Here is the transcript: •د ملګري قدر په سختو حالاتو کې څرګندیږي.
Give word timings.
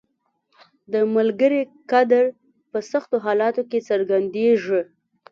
•د 0.93 0.95
ملګري 1.15 1.61
قدر 1.91 2.23
په 2.71 2.79
سختو 2.91 3.15
حالاتو 3.25 3.61
کې 3.69 3.79
څرګندیږي. 3.89 4.81